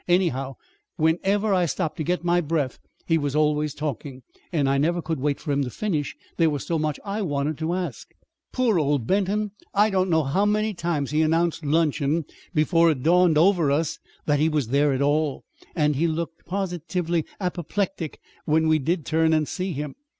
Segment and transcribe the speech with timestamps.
[0.07, 0.55] Anyhow,
[0.95, 5.19] whenever I stopped to get my breath he was always talking; and I never could
[5.19, 8.09] wait for him to finish, there was so much I wanted to ask.
[8.51, 9.51] "Poor old Benton!
[9.75, 14.39] I don't know how many times he announced luncheon before it dawned over us that
[14.39, 15.43] he was there at all;
[15.75, 19.93] and he looked positively apoplectic when we did turn and see him.